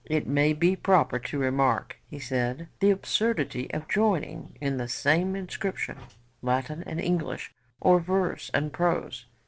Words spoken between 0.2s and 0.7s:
may